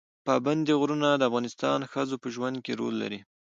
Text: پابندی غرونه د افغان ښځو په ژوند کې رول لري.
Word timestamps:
پابندی 0.27 0.73
غرونه 0.81 1.09
د 1.17 1.23
افغان 1.29 1.81
ښځو 1.91 2.15
په 2.23 2.27
ژوند 2.35 2.57
کې 2.65 2.71
رول 2.79 2.95
لري. 3.03 3.19